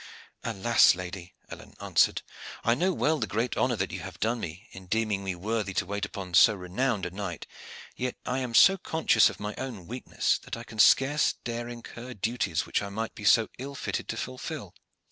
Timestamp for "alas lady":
0.43-1.35